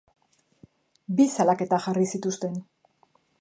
[1.19, 2.57] Biek salaketak jarri zituzten.